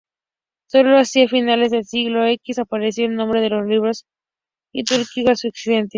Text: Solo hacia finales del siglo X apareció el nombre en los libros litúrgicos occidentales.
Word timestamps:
Solo 0.67 0.97
hacia 0.97 1.27
finales 1.27 1.69
del 1.69 1.85
siglo 1.85 2.25
X 2.25 2.57
apareció 2.57 3.05
el 3.05 3.13
nombre 3.13 3.45
en 3.45 3.51
los 3.51 3.67
libros 3.67 4.05
litúrgicos 4.73 5.45
occidentales. 5.45 5.89